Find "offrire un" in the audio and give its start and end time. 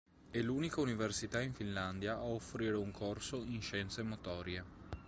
2.23-2.89